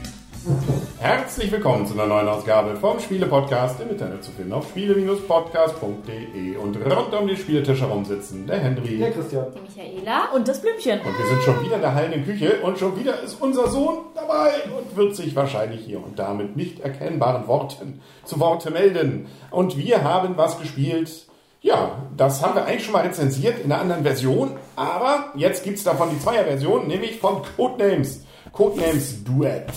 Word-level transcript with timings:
Herzlich 0.99 1.51
willkommen 1.51 1.87
zu 1.87 1.93
einer 1.93 2.05
neuen 2.05 2.27
Ausgabe 2.27 2.75
vom 2.75 2.99
Spiele-Podcast 2.99 3.79
im 3.81 3.89
Internet 3.89 4.23
zu 4.23 4.29
finden 4.31 4.53
auf 4.53 4.69
spiele-podcast.de 4.69 6.57
und 6.57 6.77
rund 6.77 7.13
um 7.19 7.27
die 7.27 7.35
Spieltisch 7.35 7.81
herum 7.81 8.05
sitzen 8.05 8.45
der 8.45 8.59
Henry, 8.59 8.99
Der 8.99 9.11
Christian. 9.11 9.47
Die 9.55 9.61
Michaela 9.61 10.25
und 10.35 10.47
das 10.47 10.61
Blümchen. 10.61 10.99
Und 10.99 11.17
wir 11.17 11.25
sind 11.25 11.41
schon 11.41 11.59
wieder 11.65 11.77
in 11.77 11.81
der 11.81 11.95
hallenden 11.95 12.23
Küche 12.23 12.59
und 12.61 12.77
schon 12.77 12.95
wieder 12.99 13.19
ist 13.21 13.41
unser 13.41 13.67
Sohn 13.67 13.97
dabei 14.13 14.51
und 14.77 14.95
wird 14.95 15.15
sich 15.15 15.35
wahrscheinlich 15.35 15.83
hier 15.83 16.03
und 16.03 16.19
da 16.19 16.35
mit 16.35 16.55
nicht 16.55 16.81
erkennbaren 16.81 17.47
Worten 17.47 17.99
zu 18.25 18.39
Worte 18.39 18.69
melden. 18.69 19.25
Und 19.49 19.75
wir 19.75 20.03
haben 20.03 20.37
was 20.37 20.59
gespielt. 20.59 21.25
Ja, 21.63 21.97
das 22.17 22.43
haben 22.43 22.55
wir 22.55 22.65
eigentlich 22.65 22.83
schon 22.83 22.91
mal 22.91 23.05
rezensiert 23.05 23.59
in 23.59 23.71
einer 23.71 23.79
anderen 23.79 24.03
Version, 24.03 24.51
aber 24.75 25.31
jetzt 25.35 25.63
gibt's 25.63 25.85
davon 25.85 26.09
die 26.09 26.19
Zweier-Version, 26.19 26.87
nämlich 26.87 27.19
von 27.19 27.41
Codenames. 27.55 28.25
Codenames 28.51 29.23
Duet. 29.23 29.71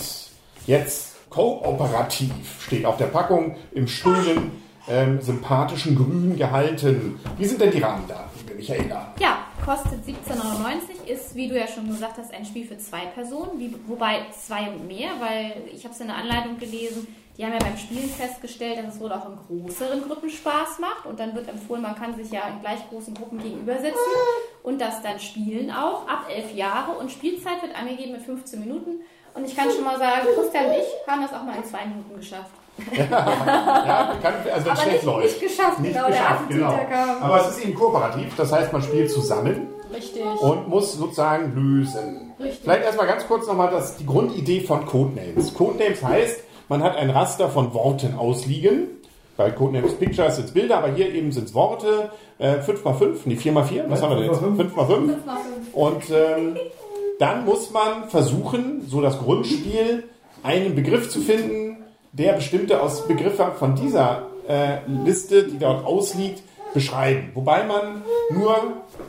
Jetzt 0.65 1.15
kooperativ 1.29 2.61
steht 2.61 2.85
auf 2.85 2.97
der 2.97 3.05
Packung 3.05 3.55
im 3.71 3.87
schönen, 3.87 4.61
ähm, 4.89 5.21
sympathischen 5.21 5.95
Grün 5.95 6.35
gehalten. 6.35 7.21
Wie 7.37 7.45
sind 7.45 7.61
denn 7.61 7.71
die 7.71 7.79
Rahmendaten, 7.79 8.57
Michaela? 8.57 9.13
Ja, 9.21 9.45
kostet 9.63 10.03
17,99, 10.05 11.09
ist, 11.09 11.35
wie 11.35 11.47
du 11.47 11.57
ja 11.57 11.67
schon 11.67 11.87
gesagt 11.87 12.17
hast, 12.17 12.33
ein 12.33 12.43
Spiel 12.43 12.67
für 12.67 12.77
zwei 12.77 13.05
Personen, 13.05 13.59
wie, 13.59 13.73
wobei 13.87 14.25
zwei 14.37 14.69
und 14.71 14.87
mehr, 14.87 15.11
weil 15.21 15.53
ich 15.73 15.85
habe 15.85 15.93
es 15.93 16.01
in 16.01 16.07
der 16.07 16.17
Anleitung 16.17 16.57
gelesen, 16.57 17.07
die 17.37 17.45
haben 17.45 17.53
ja 17.53 17.59
beim 17.59 17.77
Spielen 17.77 18.09
festgestellt, 18.09 18.79
dass 18.79 18.95
es 18.95 18.99
wohl 18.99 19.11
auch 19.11 19.27
in 19.29 19.61
größeren 19.63 20.01
Gruppen 20.07 20.29
Spaß 20.29 20.79
macht 20.79 21.05
und 21.05 21.19
dann 21.19 21.35
wird 21.35 21.47
empfohlen, 21.47 21.81
man 21.83 21.95
kann 21.95 22.15
sich 22.15 22.31
ja 22.31 22.41
in 22.47 22.59
gleich 22.61 22.79
großen 22.89 23.13
Gruppen 23.13 23.37
gegenüber 23.39 23.75
sitzen 23.75 23.93
und 24.63 24.81
das 24.81 25.01
dann 25.03 25.19
spielen 25.19 25.69
auch 25.71 26.07
ab 26.07 26.25
elf 26.33 26.53
Jahre 26.55 26.93
und 26.99 27.11
Spielzeit 27.11 27.61
wird 27.61 27.75
angegeben 27.79 28.13
mit 28.13 28.21
15 28.23 28.59
Minuten 28.59 29.01
und 29.35 29.45
ich 29.45 29.55
kann 29.55 29.69
schon 29.69 29.83
mal 29.83 29.99
sagen, 29.99 30.27
Christian 30.35 30.65
und 30.65 30.71
ich 30.73 30.85
haben 31.07 31.21
das 31.21 31.31
auch 31.33 31.43
mal 31.43 31.55
in 31.57 31.65
zwei 31.65 31.85
Minuten 31.85 32.15
geschafft. 32.17 32.49
Ja, 32.95 34.15
kann, 34.21 34.33
also 34.53 34.65
wenn 34.67 34.75
schlecht 34.77 34.91
nicht- 34.93 35.03
läuft. 35.05 35.41
nicht 35.41 35.41
geschafft, 35.57 35.77
genau, 35.83 36.05
Appetit, 36.05 36.49
genau. 36.49 36.71
der 36.71 36.85
kam. 36.85 37.23
Aber 37.23 37.41
es 37.41 37.49
ist 37.57 37.65
eben 37.65 37.73
kooperativ, 37.75 38.35
das 38.35 38.51
heißt, 38.51 38.71
man 38.73 38.81
spielt 38.81 39.11
zusammen 39.11 39.67
Richtig. 39.93 40.23
und 40.41 40.67
muss 40.67 40.93
sozusagen 40.93 41.53
lösen. 41.55 42.33
Richtig. 42.39 42.59
Vielleicht 42.63 42.83
erstmal 42.83 43.07
ganz 43.07 43.27
kurz 43.27 43.47
nochmal 43.47 43.83
die 43.99 44.05
Grundidee 44.05 44.61
von 44.61 44.85
Codenames. 44.85 45.53
Codenames 45.55 46.03
heißt, 46.03 46.43
man 46.69 46.83
hat 46.83 46.95
ein 46.95 47.09
Raster 47.09 47.49
von 47.49 47.73
Worten 47.73 48.15
ausliegen. 48.15 48.87
Bei 49.35 49.51
Codenames 49.51 49.93
Pictures 49.93 50.35
sind 50.35 50.45
es 50.45 50.51
Bilder, 50.51 50.79
aber 50.79 50.93
hier 50.93 51.13
eben 51.13 51.31
sind 51.31 51.45
es 51.45 51.53
Worte. 51.53 52.11
Äh, 52.39 52.55
5x5, 52.55 53.17
nee, 53.25 53.35
4x4, 53.35 53.83
was 53.87 54.01
haben 54.01 54.09
wir 54.11 54.17
denn 54.17 54.31
jetzt? 54.31 54.41
5x5. 54.41 54.55
5 54.57 54.75
mal 54.75 54.85
5. 54.85 55.15
Und 55.73 56.03
ähm, 56.09 56.57
dann 57.19 57.45
muss 57.45 57.71
man 57.71 58.09
versuchen, 58.09 58.83
so 58.87 59.01
das 59.01 59.19
Grundspiel, 59.19 60.03
einen 60.43 60.75
Begriff 60.75 61.09
zu 61.09 61.21
finden, 61.21 61.77
der 62.13 62.33
bestimmte 62.33 62.81
aus 62.81 63.07
Begriffe 63.07 63.51
von 63.57 63.75
dieser 63.75 64.27
äh, 64.47 64.77
Liste, 65.05 65.43
die 65.43 65.59
dort 65.59 65.85
ausliegt, 65.85 66.41
beschreiben. 66.73 67.31
Wobei 67.33 67.63
man 67.63 68.03
nur 68.29 68.55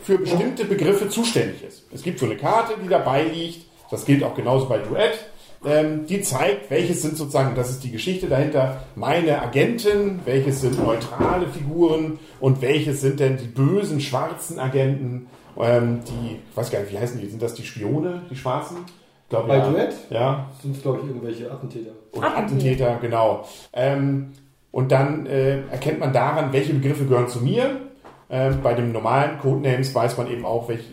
für 0.03 0.19
bestimmte 0.19 0.64
Begriffe 0.64 1.09
zuständig 1.09 1.62
ist. 1.64 1.84
Es 1.92 2.03
gibt 2.03 2.19
so 2.19 2.27
eine 2.27 2.36
Karte, 2.36 2.75
die 2.83 2.89
dabei 2.89 3.25
liegt. 3.25 3.67
Das 3.91 4.05
gilt 4.05 4.23
auch 4.23 4.34
genauso 4.34 4.67
bei 4.67 4.79
Duett. 4.79 5.19
Ähm, 5.64 6.06
die 6.06 6.23
zeigt, 6.23 6.70
welches 6.70 7.03
sind 7.03 7.17
sozusagen, 7.17 7.56
das 7.56 7.70
ist 7.70 7.83
die 7.83 7.91
Geschichte 7.91 8.28
dahinter, 8.28 8.84
meine 8.95 9.42
Agenten, 9.42 10.20
welches 10.25 10.61
sind 10.61 10.78
neutrale 10.78 11.48
Figuren 11.48 12.19
und 12.39 12.62
welches 12.62 13.01
sind 13.01 13.19
denn 13.19 13.37
die 13.39 13.48
bösen 13.48 14.01
schwarzen 14.01 14.61
Agenten, 14.61 15.27
ähm, 15.59 16.01
die, 16.06 16.36
ich 16.51 16.56
weiß 16.56 16.70
gar 16.70 16.81
nicht, 16.81 16.92
wie 16.92 16.98
heißen 16.98 17.20
die, 17.20 17.27
sind 17.27 17.42
das 17.42 17.55
die 17.55 17.64
Spione, 17.64 18.23
die 18.31 18.36
Schwarzen? 18.36 18.77
Glaube, 19.29 19.48
Bei 19.48 19.59
ja. 19.59 19.69
Duett? 19.70 19.95
Ja, 20.11 20.51
Sind 20.63 20.77
es, 20.77 20.83
glaube 20.83 21.01
ich, 21.02 21.08
irgendwelche 21.08 21.51
Attentäter. 21.51 21.90
oder 22.13 22.36
Attentäter, 22.36 22.98
genau. 23.01 23.45
Ähm, 23.75 24.33
und 24.70 24.92
dann 24.92 25.27
äh, 25.27 25.63
erkennt 25.70 25.98
man 25.98 26.13
daran, 26.13 26.52
welche 26.52 26.73
Begriffe 26.73 27.05
gehören 27.05 27.29
zu 27.29 27.40
mir. 27.40 27.80
Ähm, 28.30 28.61
bei 28.63 28.75
dem 28.75 28.92
normalen 28.92 29.39
Codenames 29.39 29.95
weiß 29.95 30.17
man 30.17 30.30
eben 30.30 30.45
auch, 30.46 30.69
welche, 30.69 30.85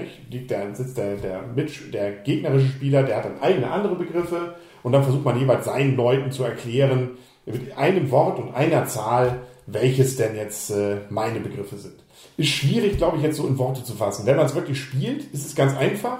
nicht? 0.00 0.30
Liegt 0.30 0.50
der, 0.50 0.74
sitzt 0.74 0.96
der, 0.96 1.16
der, 1.16 1.42
Mitsch, 1.54 1.92
der 1.92 2.12
gegnerische 2.12 2.68
Spieler, 2.68 3.02
der 3.02 3.16
hat 3.16 3.24
dann 3.24 3.40
eigene 3.40 3.70
andere 3.70 3.96
Begriffe 3.96 4.54
und 4.82 4.92
dann 4.92 5.02
versucht 5.02 5.24
man 5.24 5.38
jeweils 5.38 5.64
seinen 5.64 5.96
Leuten 5.96 6.30
zu 6.30 6.44
erklären, 6.44 7.18
mit 7.44 7.76
einem 7.76 8.10
Wort 8.10 8.38
und 8.38 8.54
einer 8.54 8.86
Zahl, 8.86 9.40
welches 9.66 10.16
denn 10.16 10.36
jetzt 10.36 10.70
äh, 10.70 10.98
meine 11.10 11.40
Begriffe 11.40 11.76
sind. 11.76 11.94
Ist 12.36 12.48
schwierig, 12.48 12.96
glaube 12.98 13.16
ich, 13.16 13.22
jetzt 13.22 13.36
so 13.36 13.46
in 13.46 13.58
Worte 13.58 13.84
zu 13.84 13.94
fassen. 13.94 14.26
Wenn 14.26 14.36
man 14.36 14.46
es 14.46 14.54
wirklich 14.54 14.80
spielt, 14.80 15.24
ist 15.32 15.46
es 15.46 15.54
ganz 15.54 15.76
einfach. 15.76 16.18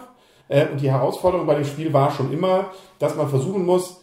Äh, 0.48 0.66
und 0.68 0.80
die 0.80 0.90
Herausforderung 0.90 1.46
bei 1.46 1.54
dem 1.54 1.64
Spiel 1.64 1.92
war 1.92 2.12
schon 2.12 2.32
immer, 2.32 2.70
dass 2.98 3.16
man 3.16 3.28
versuchen 3.28 3.64
muss, 3.64 4.00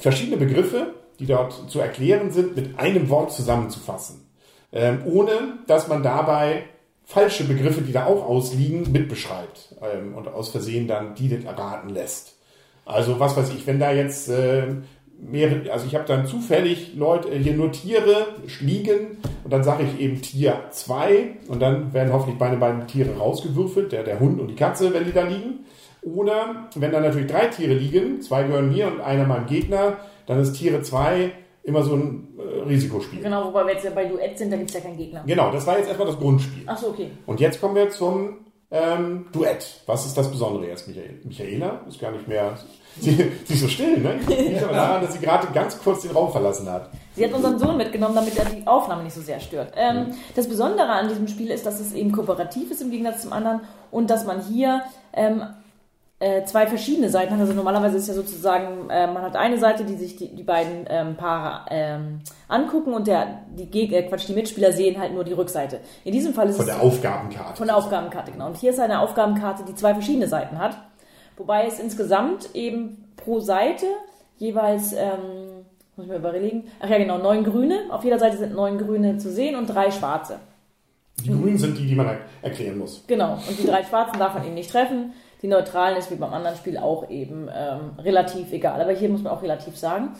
verschiedene 0.00 0.36
Begriffe, 0.36 0.94
die 1.18 1.26
dort 1.26 1.70
zu 1.70 1.80
erklären 1.80 2.30
sind, 2.30 2.56
mit 2.56 2.78
einem 2.78 3.08
Wort 3.08 3.32
zusammenzufassen. 3.32 4.28
Ähm, 4.72 5.02
ohne 5.04 5.58
dass 5.66 5.88
man 5.88 6.02
dabei 6.02 6.64
falsche 7.04 7.44
Begriffe, 7.44 7.82
die 7.82 7.92
da 7.92 8.06
auch 8.06 8.26
ausliegen, 8.26 8.90
mitbeschreibt 8.90 9.76
ähm, 9.82 10.14
und 10.14 10.28
aus 10.28 10.50
Versehen 10.50 10.88
dann 10.88 11.14
die 11.14 11.28
nicht 11.28 11.44
erraten 11.44 11.90
lässt. 11.90 12.36
Also 12.84 13.20
was 13.20 13.36
weiß 13.36 13.50
ich, 13.50 13.66
wenn 13.66 13.78
da 13.78 13.92
jetzt 13.92 14.28
äh, 14.28 14.66
mehrere, 15.18 15.70
also 15.72 15.86
ich 15.86 15.94
habe 15.94 16.04
dann 16.06 16.26
zufällig 16.26 16.94
Leute 16.96 17.28
äh, 17.28 17.38
hier 17.38 17.54
nur 17.54 17.72
Tiere 17.72 18.26
liegen 18.60 19.18
und 19.42 19.52
dann 19.52 19.64
sage 19.64 19.84
ich 19.84 20.00
eben 20.00 20.20
Tier 20.20 20.64
2 20.70 21.36
und 21.48 21.60
dann 21.60 21.92
werden 21.92 22.12
hoffentlich 22.12 22.38
meine 22.38 22.56
beiden 22.56 22.86
Tiere 22.86 23.16
rausgewürfelt, 23.16 23.92
der, 23.92 24.02
der 24.02 24.20
Hund 24.20 24.40
und 24.40 24.48
die 24.48 24.56
Katze, 24.56 24.92
wenn 24.92 25.04
die 25.04 25.12
da 25.12 25.26
liegen. 25.26 25.60
Oder 26.02 26.68
wenn 26.74 26.92
dann 26.92 27.02
natürlich 27.02 27.30
drei 27.30 27.46
Tiere 27.46 27.74
liegen, 27.74 28.20
zwei 28.20 28.42
gehören 28.42 28.70
mir 28.70 28.88
und 28.88 29.00
einer 29.00 29.24
meinem 29.24 29.46
Gegner, 29.46 29.96
dann 30.26 30.38
ist 30.38 30.52
Tiere 30.52 30.82
2 30.82 31.32
immer 31.62 31.82
so 31.82 31.94
ein 31.94 32.28
äh, 32.38 32.53
Risikospiel. 32.66 33.22
Genau, 33.22 33.46
wobei 33.46 33.66
wir 33.66 33.74
jetzt 33.74 33.84
ja 33.84 33.90
bei 33.90 34.04
Duett 34.04 34.38
sind, 34.38 34.50
da 34.50 34.56
gibt 34.56 34.70
es 34.70 34.74
ja 34.74 34.80
keinen 34.80 34.96
Gegner. 34.96 35.22
Genau, 35.26 35.50
das 35.50 35.66
war 35.66 35.78
jetzt 35.78 35.88
erstmal 35.88 36.08
das 36.08 36.18
Grundspiel. 36.18 36.68
Achso, 36.68 36.88
okay. 36.88 37.10
Und 37.26 37.40
jetzt 37.40 37.60
kommen 37.60 37.74
wir 37.74 37.90
zum 37.90 38.44
ähm, 38.70 39.26
Duett. 39.32 39.82
Was 39.86 40.04
ist 40.04 40.16
das 40.16 40.28
Besondere 40.30 40.66
jetzt, 40.66 40.88
Michael? 40.88 41.20
Michaela? 41.22 41.82
Ist 41.88 42.00
gar 42.00 42.10
nicht 42.10 42.26
mehr. 42.26 42.58
Sie, 43.00 43.10
sie 43.10 43.54
ist 43.54 43.60
so 43.60 43.66
still, 43.66 43.98
ne? 43.98 44.20
Liegt 44.28 44.62
aber 44.62 44.72
daran, 44.72 45.02
dass 45.02 45.14
sie 45.14 45.18
gerade 45.18 45.48
ganz 45.52 45.76
kurz 45.82 46.02
den 46.02 46.12
Raum 46.12 46.30
verlassen 46.30 46.70
hat. 46.70 46.90
Sie 47.16 47.24
hat 47.24 47.32
unseren 47.32 47.58
Sohn 47.58 47.76
mitgenommen, 47.76 48.14
damit 48.14 48.38
er 48.38 48.44
die 48.44 48.64
Aufnahme 48.68 49.02
nicht 49.02 49.14
so 49.14 49.20
sehr 49.20 49.40
stört. 49.40 49.72
Ähm, 49.74 50.14
das 50.36 50.48
Besondere 50.48 50.90
an 50.90 51.08
diesem 51.08 51.26
Spiel 51.26 51.50
ist, 51.50 51.66
dass 51.66 51.80
es 51.80 51.92
eben 51.92 52.12
kooperativ 52.12 52.70
ist 52.70 52.82
im 52.82 52.92
Gegensatz 52.92 53.22
zum 53.22 53.32
anderen 53.32 53.62
und 53.90 54.10
dass 54.10 54.24
man 54.24 54.42
hier 54.42 54.82
ähm, 55.12 55.42
äh, 56.20 56.44
zwei 56.44 56.66
verschiedene 56.66 57.08
Seiten 57.10 57.32
hat. 57.34 57.40
Also 57.40 57.52
normalerweise 57.52 57.96
ist 57.98 58.08
ja 58.08 58.14
sozusagen, 58.14 58.88
äh, 58.88 59.06
man 59.06 59.22
hat 59.22 59.36
eine 59.36 59.58
Seite, 59.58 59.84
die 59.84 59.96
sich 59.96 60.16
die, 60.16 60.34
die 60.34 60.42
beiden 60.42 60.86
ähm, 60.88 61.16
Paare 61.16 61.66
ähm, 61.70 62.20
angucken 62.48 62.94
und 62.94 63.06
der, 63.06 63.40
die, 63.56 63.66
Geg 63.66 63.92
äh, 63.92 64.02
Quatsch, 64.04 64.28
die 64.28 64.32
Mitspieler 64.34 64.72
sehen 64.72 64.98
halt 64.98 65.12
nur 65.12 65.24
die 65.24 65.32
Rückseite. 65.32 65.80
In 66.04 66.12
diesem 66.12 66.32
Fall 66.32 66.48
ist 66.48 66.56
Von 66.56 66.68
es 66.68 66.74
der 66.74 66.82
Aufgabenkarte. 66.82 67.56
Von 67.56 67.66
der 67.66 67.76
Aufgabenkarte, 67.76 68.32
genau. 68.32 68.46
Und 68.46 68.56
hier 68.56 68.70
ist 68.70 68.80
eine 68.80 69.00
Aufgabenkarte, 69.00 69.64
die 69.64 69.74
zwei 69.74 69.92
verschiedene 69.92 70.28
Seiten 70.28 70.58
hat. 70.58 70.76
Wobei 71.36 71.66
es 71.66 71.80
insgesamt 71.80 72.54
eben 72.54 73.12
pro 73.16 73.40
Seite 73.40 73.86
jeweils, 74.38 74.92
ähm, 74.92 75.64
muss 75.96 76.06
ich 76.06 76.12
mir 76.12 76.18
überlegen, 76.18 76.68
ach 76.80 76.88
ja 76.88 76.98
genau, 76.98 77.18
neun 77.18 77.42
Grüne. 77.44 77.80
Auf 77.90 78.04
jeder 78.04 78.18
Seite 78.18 78.36
sind 78.36 78.54
neun 78.54 78.78
Grüne 78.78 79.18
zu 79.18 79.30
sehen 79.32 79.56
und 79.56 79.66
drei 79.66 79.90
Schwarze. 79.90 80.38
Die 81.24 81.30
Grünen 81.30 81.58
sind 81.58 81.76
die, 81.78 81.86
die 81.86 81.94
man 81.94 82.06
er- 82.06 82.18
erklären 82.42 82.78
muss. 82.78 83.04
Genau. 83.06 83.34
Und 83.34 83.58
die 83.58 83.66
drei 83.66 83.82
Schwarzen 83.84 84.18
darf 84.18 84.34
man 84.34 84.44
eben 84.44 84.54
nicht 84.54 84.70
treffen. 84.70 85.12
Die 85.44 85.50
Neutralen 85.50 85.98
ist 85.98 86.10
wie 86.10 86.14
beim 86.14 86.32
anderen 86.32 86.56
Spiel 86.56 86.78
auch 86.78 87.10
eben 87.10 87.50
ähm, 87.54 87.98
relativ 87.98 88.50
egal. 88.50 88.80
Aber 88.80 88.92
hier 88.92 89.10
muss 89.10 89.22
man 89.22 89.30
auch 89.30 89.42
relativ 89.42 89.76
sagen. 89.76 90.14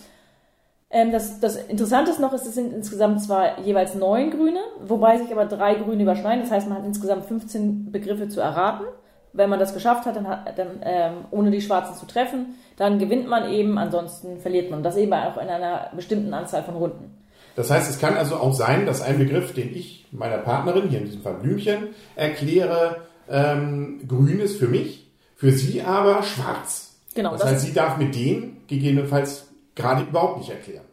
Ähm, 0.90 1.12
das, 1.12 1.40
das 1.40 1.56
Interessante 1.56 2.10
ist 2.10 2.20
noch, 2.20 2.34
es 2.34 2.44
sind 2.44 2.74
insgesamt 2.74 3.22
zwar 3.22 3.58
jeweils 3.60 3.94
neun 3.94 4.30
Grüne, 4.30 4.60
wobei 4.84 5.16
sich 5.16 5.32
aber 5.32 5.46
drei 5.46 5.76
Grüne 5.76 6.02
überschneiden. 6.02 6.42
Das 6.42 6.50
heißt, 6.50 6.68
man 6.68 6.76
hat 6.76 6.84
insgesamt 6.84 7.24
15 7.24 7.90
Begriffe 7.90 8.28
zu 8.28 8.42
erraten. 8.42 8.84
Wenn 9.32 9.48
man 9.48 9.58
das 9.58 9.72
geschafft 9.72 10.04
hat, 10.04 10.14
dann, 10.14 10.28
hat, 10.28 10.58
dann 10.58 10.82
ähm, 10.82 11.12
ohne 11.30 11.50
die 11.50 11.62
Schwarzen 11.62 11.96
zu 11.96 12.04
treffen, 12.04 12.56
dann 12.76 12.98
gewinnt 12.98 13.26
man 13.26 13.50
eben, 13.50 13.78
ansonsten 13.78 14.40
verliert 14.40 14.70
man. 14.70 14.82
Das 14.82 14.98
eben 14.98 15.14
auch 15.14 15.38
in 15.38 15.48
einer 15.48 15.88
bestimmten 15.96 16.34
Anzahl 16.34 16.64
von 16.64 16.76
Runden. 16.76 17.16
Das 17.56 17.70
heißt, 17.70 17.88
es 17.88 17.98
kann 17.98 18.18
also 18.18 18.36
auch 18.36 18.52
sein, 18.52 18.84
dass 18.84 19.00
ein 19.00 19.16
Begriff, 19.16 19.54
den 19.54 19.74
ich 19.74 20.04
meiner 20.12 20.36
Partnerin, 20.36 20.90
hier 20.90 20.98
in 20.98 21.06
diesem 21.06 21.22
Fall 21.22 21.36
Blümchen, 21.36 21.94
erkläre, 22.14 22.96
ähm, 23.30 24.02
grün 24.06 24.40
ist 24.40 24.58
für 24.58 24.68
mich, 24.68 25.03
für 25.36 25.52
sie 25.52 25.82
aber 25.82 26.22
schwarz. 26.22 26.94
Genau, 27.14 27.32
Das, 27.32 27.42
das 27.42 27.50
heißt, 27.52 27.66
sie 27.66 27.72
darf 27.72 27.96
mir 27.96 28.10
den 28.10 28.58
gegebenenfalls 28.66 29.46
gerade 29.74 30.02
überhaupt 30.02 30.38
nicht 30.38 30.50
erklären. 30.50 30.84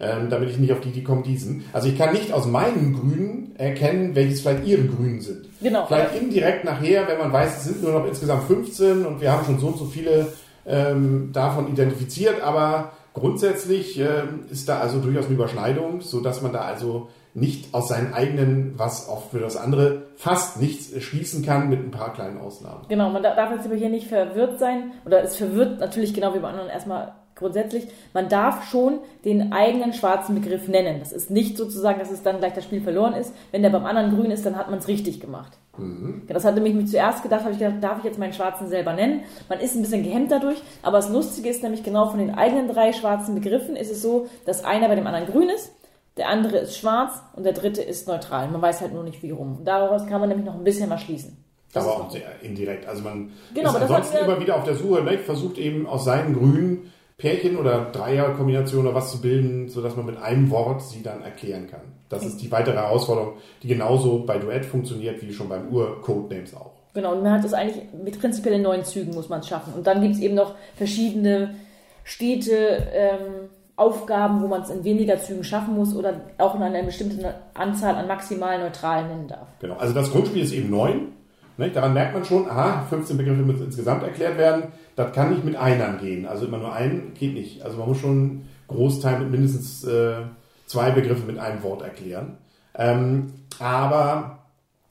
Ähm, 0.00 0.30
damit 0.30 0.50
ich 0.50 0.58
nicht 0.58 0.72
auf 0.72 0.80
die, 0.80 0.92
die 0.92 1.02
kommen, 1.02 1.24
diesen. 1.24 1.64
Also 1.72 1.88
ich 1.88 1.98
kann 1.98 2.12
nicht 2.12 2.32
aus 2.32 2.46
meinen 2.46 2.94
Grünen 2.94 3.56
erkennen, 3.56 4.14
welches 4.14 4.42
vielleicht 4.42 4.64
ihre 4.64 4.84
Grünen 4.84 5.20
sind. 5.20 5.48
Genau. 5.60 5.86
Vielleicht 5.86 6.14
indirekt 6.14 6.64
nachher, 6.64 7.08
wenn 7.08 7.18
man 7.18 7.32
weiß, 7.32 7.56
es 7.58 7.64
sind 7.64 7.82
nur 7.82 7.92
noch 7.92 8.06
insgesamt 8.06 8.44
15 8.44 9.04
und 9.04 9.20
wir 9.20 9.32
haben 9.32 9.44
schon 9.44 9.58
so 9.58 9.66
und 9.66 9.76
so 9.76 9.86
viele 9.86 10.28
ähm, 10.64 11.30
davon 11.32 11.68
identifiziert, 11.68 12.40
aber 12.42 12.92
grundsätzlich 13.12 13.98
ähm, 13.98 14.44
ist 14.50 14.68
da 14.68 14.78
also 14.78 15.00
durchaus 15.00 15.26
eine 15.26 15.34
Überschneidung, 15.34 16.00
so 16.00 16.20
dass 16.20 16.42
man 16.42 16.52
da 16.52 16.60
also 16.60 17.08
nicht 17.38 17.74
aus 17.74 17.88
seinen 17.88 18.14
eigenen, 18.14 18.74
was 18.76 19.08
auch 19.08 19.30
für 19.30 19.40
das 19.40 19.56
andere 19.56 20.02
fast 20.16 20.60
nichts 20.60 21.00
schließen 21.02 21.44
kann, 21.44 21.68
mit 21.68 21.80
ein 21.80 21.90
paar 21.90 22.12
kleinen 22.12 22.38
Ausnahmen. 22.38 22.84
Genau, 22.88 23.10
man 23.10 23.22
darf 23.22 23.50
jetzt 23.52 23.66
aber 23.66 23.76
hier 23.76 23.88
nicht 23.88 24.08
verwirrt 24.08 24.58
sein, 24.58 24.92
oder 25.04 25.22
es 25.22 25.36
verwirrt 25.36 25.80
natürlich 25.80 26.14
genau 26.14 26.34
wie 26.34 26.40
bei 26.40 26.48
anderen 26.48 26.68
erstmal 26.68 27.12
grundsätzlich, 27.38 27.86
man 28.12 28.28
darf 28.28 28.68
schon 28.68 28.98
den 29.24 29.52
eigenen 29.52 29.92
schwarzen 29.92 30.34
Begriff 30.34 30.68
nennen. 30.68 30.98
Das 31.00 31.12
ist 31.12 31.30
nicht 31.30 31.56
sozusagen, 31.56 31.98
dass 31.98 32.10
es 32.10 32.22
dann 32.22 32.38
gleich 32.38 32.52
das 32.52 32.64
Spiel 32.64 32.82
verloren 32.82 33.14
ist. 33.14 33.32
Wenn 33.52 33.62
der 33.62 33.70
beim 33.70 33.86
anderen 33.86 34.14
grün 34.14 34.30
ist, 34.30 34.44
dann 34.44 34.56
hat 34.56 34.68
man 34.68 34.80
es 34.80 34.88
richtig 34.88 35.20
gemacht. 35.20 35.52
Mhm. 35.78 36.22
Das 36.26 36.44
hatte 36.44 36.60
mich 36.60 36.90
zuerst 36.90 37.22
gedacht, 37.22 37.42
habe 37.42 37.52
ich 37.52 37.58
gedacht, 37.58 37.76
darf 37.80 37.98
ich 37.98 38.04
jetzt 38.04 38.18
meinen 38.18 38.32
schwarzen 38.32 38.68
selber 38.68 38.92
nennen? 38.92 39.22
Man 39.48 39.60
ist 39.60 39.76
ein 39.76 39.82
bisschen 39.82 40.02
gehemmt 40.02 40.30
dadurch, 40.30 40.60
aber 40.82 40.98
das 40.98 41.08
Lustige 41.08 41.48
ist 41.48 41.62
nämlich 41.62 41.84
genau 41.84 42.08
von 42.08 42.18
den 42.18 42.34
eigenen 42.34 42.68
drei 42.68 42.92
schwarzen 42.92 43.34
Begriffen 43.34 43.76
ist 43.76 43.90
es 43.90 44.02
so, 44.02 44.26
dass 44.44 44.64
einer 44.64 44.88
bei 44.88 44.96
dem 44.96 45.06
anderen 45.06 45.26
grün 45.26 45.48
ist, 45.48 45.72
der 46.18 46.28
andere 46.28 46.58
ist 46.58 46.76
schwarz 46.76 47.12
und 47.34 47.44
der 47.44 47.52
dritte 47.52 47.82
ist 47.82 48.08
neutral. 48.08 48.48
Man 48.48 48.60
weiß 48.60 48.80
halt 48.80 48.92
nur 48.92 49.04
nicht 49.04 49.22
wie 49.22 49.30
rum. 49.30 49.60
Daraus 49.64 50.06
kann 50.06 50.20
man 50.20 50.28
nämlich 50.28 50.46
noch 50.46 50.56
ein 50.56 50.64
bisschen 50.64 50.90
was 50.90 51.02
schließen. 51.02 51.44
Das 51.72 51.86
aber 51.86 52.04
auch 52.04 52.10
sehr 52.10 52.42
indirekt. 52.42 52.86
Also 52.86 53.02
man 53.02 53.30
genau, 53.54 53.70
ist 53.70 53.76
ansonsten 53.82 54.18
immer 54.18 54.40
wieder 54.40 54.56
auf 54.56 54.64
der 54.64 54.74
Suche, 54.74 55.02
ne? 55.02 55.18
versucht 55.18 55.58
eben 55.58 55.86
aus 55.86 56.04
seinen 56.04 56.34
Grünen 56.34 56.92
Pärchen 57.18 57.56
oder 57.56 57.86
Dreierkombination 57.92 58.86
oder 58.86 58.94
was 58.94 59.10
zu 59.10 59.20
bilden, 59.20 59.68
sodass 59.68 59.96
man 59.96 60.06
mit 60.06 60.16
einem 60.16 60.50
Wort 60.50 60.82
sie 60.82 61.02
dann 61.02 61.22
erklären 61.22 61.66
kann. 61.68 61.80
Das 62.08 62.24
ist 62.24 62.38
die 62.38 62.50
weitere 62.50 62.76
Herausforderung, 62.76 63.34
die 63.62 63.68
genauso 63.68 64.24
bei 64.24 64.38
Duett 64.38 64.64
funktioniert 64.64 65.20
wie 65.20 65.32
schon 65.32 65.48
beim 65.48 65.68
Ur-Codenames 65.68 66.54
auch. 66.54 66.70
Genau, 66.94 67.12
und 67.14 67.22
man 67.22 67.32
hat 67.32 67.44
es 67.44 67.52
eigentlich 67.52 67.84
mit 67.92 68.18
prinzipiell 68.18 68.54
in 68.54 68.62
neun 68.62 68.84
Zügen 68.84 69.14
muss 69.14 69.28
man 69.28 69.40
es 69.40 69.48
schaffen. 69.48 69.74
Und 69.74 69.86
dann 69.86 70.00
gibt 70.00 70.14
es 70.14 70.20
eben 70.20 70.34
noch 70.34 70.54
verschiedene 70.76 71.56
Städte, 72.04 72.86
ähm, 72.92 73.50
Aufgaben, 73.78 74.42
wo 74.42 74.48
man 74.48 74.62
es 74.62 74.70
in 74.70 74.82
weniger 74.84 75.18
Zügen 75.18 75.44
schaffen 75.44 75.74
muss 75.74 75.94
oder 75.94 76.20
auch 76.38 76.54
in 76.54 76.62
einer 76.62 76.82
bestimmten 76.82 77.24
Anzahl 77.54 77.94
an 77.94 78.08
maximal 78.08 78.58
Neutralen 78.58 79.08
nennen 79.08 79.28
darf. 79.28 79.46
Genau, 79.60 79.76
also 79.76 79.94
das 79.94 80.10
Grundspiel 80.10 80.42
ist 80.42 80.52
eben 80.52 80.70
neun. 80.70 81.12
Ne? 81.56 81.70
Daran 81.70 81.94
merkt 81.94 82.14
man 82.14 82.24
schon, 82.24 82.48
aha, 82.48 82.86
15 82.88 83.16
Begriffe 83.16 83.42
müssen 83.42 83.66
insgesamt 83.66 84.02
erklärt 84.02 84.36
werden. 84.36 84.64
Das 84.96 85.12
kann 85.12 85.30
nicht 85.30 85.44
mit 85.44 85.56
Einern 85.56 85.98
gehen. 85.98 86.26
Also 86.26 86.46
immer 86.46 86.58
nur 86.58 86.72
ein 86.72 87.12
geht 87.18 87.34
nicht. 87.34 87.62
Also 87.62 87.78
man 87.78 87.88
muss 87.88 87.98
schon 87.98 88.10
einen 88.10 88.48
Großteil 88.68 89.20
mit 89.20 89.30
mindestens 89.30 89.84
äh, 89.84 90.22
zwei 90.66 90.90
Begriffe 90.90 91.26
mit 91.26 91.38
einem 91.38 91.62
Wort 91.62 91.82
erklären. 91.82 92.38
Ähm, 92.74 93.32
aber 93.58 94.38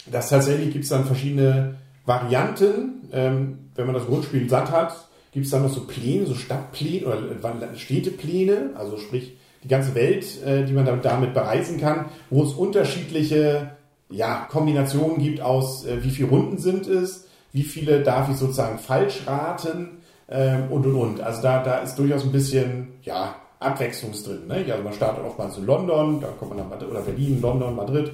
das 0.10 0.30
tatsächlich 0.30 0.72
gibt 0.72 0.83
es 0.83 0.90
dann 0.90 1.06
verschiedene 1.06 1.75
Varianten. 2.06 3.10
Ähm, 3.12 3.69
wenn 3.75 3.86
man 3.86 3.95
das 3.95 4.06
Grundspiel 4.06 4.50
satt 4.50 4.72
hat, 4.72 5.06
gibt 5.32 5.46
es 5.46 5.52
dann 5.52 5.64
noch 5.64 5.74
so 5.74 5.82
Pläne, 5.82 6.26
so 6.26 6.36
Stadtpläne 6.36 7.06
oder 7.06 7.76
Städtepläne, 7.76 8.72
also 8.76 8.98
sprich 8.98 9.38
die 9.64 9.68
ganze 9.68 9.96
Welt, 9.96 10.26
äh, 10.46 10.66
die 10.66 10.74
man 10.74 10.86
damit 11.02 11.34
bereisen 11.34 11.80
kann, 11.80 12.06
wo 12.30 12.44
es 12.44 12.54
unterschiedliche 12.54 13.72
ja, 14.10 14.48
Kombinationen 14.50 15.18
gibt 15.20 15.42
aus, 15.42 15.86
äh, 15.86 16.04
wie 16.04 16.12
viele 16.12 16.30
Runden 16.30 16.58
sind 16.58 16.88
es, 16.88 17.28
wie 17.52 17.64
viele 17.64 18.02
darf 18.02 18.30
ich 18.30 18.38
sozusagen 18.38 18.80
falsch 18.80 19.22
raten 19.26 20.00
ähm, 20.30 20.72
und 20.72 20.86
und 20.86 20.96
und. 20.96 21.22
Also 21.22 21.42
da, 21.42 21.64
da 21.64 21.80
ist 21.80 21.96
durchaus 21.96 22.24
ein 22.24 22.32
bisschen, 22.32 22.90
ja, 23.04 23.36
Abwechslungs 23.60 24.24
drin. 24.24 24.48
Ne? 24.48 24.66
Also 24.70 24.84
man 24.84 24.94
startet 24.94 25.24
oftmals 25.26 25.58
in 25.58 25.66
London, 25.66 26.22
dann 26.22 26.38
kommt 26.38 26.52
man 26.52 26.60
nach 26.60 26.70
Madrid, 26.70 26.90
oder 26.92 27.02
Berlin, 27.02 27.42
London, 27.42 27.76
Madrid. 27.76 28.12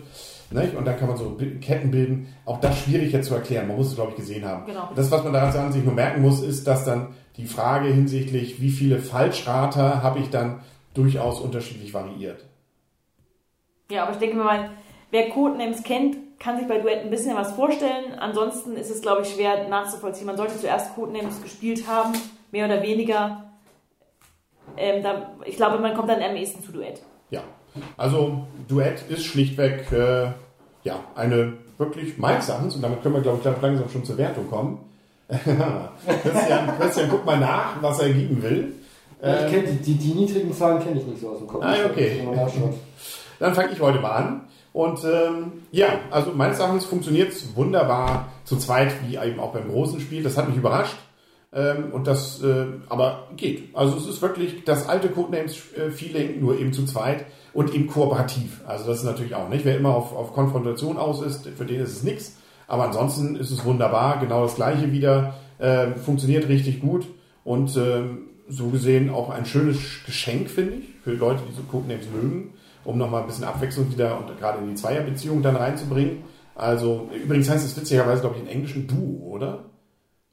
Ne? 0.51 0.71
Und 0.77 0.85
dann 0.85 0.97
kann 0.97 1.07
man 1.07 1.17
so 1.17 1.37
Ketten 1.61 1.91
bilden. 1.91 2.33
Auch 2.45 2.59
das 2.59 2.79
schwierig 2.79 3.11
jetzt 3.11 3.27
zu 3.27 3.35
erklären. 3.35 3.67
Man 3.67 3.77
muss 3.77 3.87
es, 3.87 3.95
glaube 3.95 4.11
ich, 4.11 4.17
gesehen 4.17 4.45
haben. 4.45 4.65
Genau. 4.65 4.89
Das, 4.95 5.09
was 5.11 5.23
man 5.23 5.33
daran 5.33 5.71
sich 5.71 5.83
nur 5.83 5.93
merken 5.93 6.21
muss, 6.21 6.41
ist, 6.41 6.67
dass 6.67 6.85
dann 6.85 7.15
die 7.37 7.45
Frage 7.45 7.87
hinsichtlich, 7.87 8.61
wie 8.61 8.69
viele 8.69 8.99
Falschrater 8.99 10.03
habe 10.03 10.19
ich 10.19 10.29
dann 10.29 10.61
durchaus 10.93 11.39
unterschiedlich 11.39 11.93
variiert. 11.93 12.45
Ja, 13.89 14.03
aber 14.03 14.13
ich 14.13 14.19
denke 14.19 14.37
mal, 14.37 14.69
wer 15.11 15.29
Codenames 15.29 15.83
kennt, 15.83 16.17
kann 16.39 16.57
sich 16.57 16.67
bei 16.67 16.79
Duett 16.79 17.03
ein 17.03 17.09
bisschen 17.09 17.35
was 17.35 17.53
vorstellen. 17.53 18.13
Ansonsten 18.19 18.75
ist 18.75 18.89
es, 18.89 19.01
glaube 19.01 19.23
ich, 19.23 19.29
schwer 19.29 19.67
nachzuvollziehen. 19.69 20.27
Man 20.27 20.37
sollte 20.37 20.59
zuerst 20.59 20.93
Codenames 20.93 21.41
gespielt 21.41 21.87
haben, 21.87 22.13
mehr 22.51 22.65
oder 22.65 22.81
weniger. 22.81 23.51
Ähm, 24.77 25.03
da, 25.03 25.31
ich 25.45 25.55
glaube, 25.55 25.79
man 25.79 25.95
kommt 25.95 26.09
dann 26.09 26.21
am 26.21 26.35
ehesten 26.35 26.63
zu 26.63 26.71
Duett. 26.71 27.01
Ja, 27.29 27.43
also 27.97 28.47
Duett 28.67 29.03
ist 29.09 29.25
schlichtweg 29.25 29.91
äh, 29.91 30.27
ja, 30.83 30.99
eine 31.15 31.53
wirklich 31.77 32.17
meines 32.17 32.49
Erachtens, 32.49 32.75
und 32.75 32.81
damit 32.81 33.01
können 33.01 33.15
wir, 33.15 33.21
glaube 33.21 33.39
ich, 33.39 33.61
langsam 33.61 33.89
schon 33.89 34.05
zur 34.05 34.17
Wertung 34.17 34.49
kommen. 34.49 34.79
Christian, 35.29 36.77
Christian, 36.79 37.09
guck 37.09 37.25
mal 37.25 37.39
nach, 37.39 37.81
was 37.81 37.99
er 37.99 38.09
geben 38.09 38.43
will. 38.43 38.73
Ja, 39.21 39.47
ich 39.47 39.51
die, 39.51 39.75
die, 39.77 39.93
die, 39.95 40.13
niedrigen 40.13 40.53
Zahlen 40.53 40.83
kenne 40.83 40.99
ich 40.99 41.07
nicht 41.07 41.21
so 41.21 41.29
aus 41.29 41.37
dem 41.39 41.47
Kopf. 41.47 41.63
Ah, 41.63 41.75
okay. 41.89 42.27
Dann 43.39 43.55
fange 43.55 43.71
ich 43.71 43.79
heute 43.79 43.99
mal 43.99 44.11
an. 44.11 44.41
Und 44.73 44.99
ähm, 45.05 45.51
ja, 45.71 45.99
also 46.11 46.31
meines 46.31 46.59
Erachtens 46.59 46.85
funktioniert 46.85 47.31
es 47.31 47.55
wunderbar 47.55 48.27
zu 48.43 48.57
zweit, 48.57 48.91
wie 49.07 49.15
eben 49.15 49.39
auch 49.39 49.53
beim 49.53 49.69
großen 49.69 50.01
Spiel. 50.01 50.23
Das 50.23 50.37
hat 50.37 50.49
mich 50.49 50.57
überrascht. 50.57 50.97
Ähm, 51.53 51.91
und 51.93 52.07
das 52.07 52.43
äh, 52.43 52.65
aber 52.89 53.27
geht. 53.37 53.75
Also 53.75 53.95
es 53.95 54.07
ist 54.07 54.21
wirklich 54.21 54.65
das 54.65 54.89
alte 54.89 55.09
Codenames-Feeling, 55.09 56.41
nur 56.41 56.59
eben 56.59 56.73
zu 56.73 56.85
zweit 56.85 57.25
und 57.53 57.73
eben 57.73 57.87
kooperativ. 57.87 58.61
Also 58.67 58.87
das 58.87 58.99
ist 58.99 59.03
natürlich 59.03 59.35
auch 59.35 59.49
nicht. 59.49 59.65
Wer 59.65 59.77
immer 59.77 59.95
auf, 59.95 60.15
auf 60.15 60.33
Konfrontation 60.33 60.97
aus 60.97 61.21
ist, 61.21 61.47
für 61.47 61.65
den 61.65 61.81
ist 61.81 61.91
es 61.91 62.03
nichts. 62.03 62.37
Aber 62.67 62.85
ansonsten 62.85 63.35
ist 63.35 63.51
es 63.51 63.63
wunderbar. 63.65 64.19
Genau 64.19 64.43
das 64.43 64.55
gleiche 64.55 64.91
wieder. 64.91 65.35
Äh, 65.59 65.91
funktioniert 65.91 66.47
richtig 66.49 66.81
gut. 66.81 67.07
Und 67.43 67.75
äh, 67.77 68.03
so 68.49 68.67
gesehen 68.67 69.09
auch 69.09 69.29
ein 69.29 69.45
schönes 69.45 69.77
Geschenk, 70.05 70.49
finde 70.49 70.75
ich, 70.75 70.85
für 71.03 71.11
Leute, 71.11 71.41
die 71.49 71.55
so 71.55 71.61
Codenames 71.63 72.07
mögen 72.09 72.53
um 72.85 72.97
nochmal 72.97 73.21
ein 73.21 73.27
bisschen 73.27 73.45
Abwechslung 73.45 73.91
wieder 73.91 74.17
und 74.17 74.37
gerade 74.39 74.59
in 74.59 74.69
die 74.69 74.75
Zweierbeziehung 74.75 75.41
dann 75.41 75.55
reinzubringen. 75.55 76.23
Also, 76.55 77.09
übrigens 77.23 77.49
heißt 77.49 77.65
es 77.65 77.75
witzigerweise, 77.77 78.21
glaube 78.21 78.35
ich, 78.37 78.43
in 78.43 78.47
Englischen 78.47 78.87
Duo, 78.87 79.31
oder? 79.31 79.65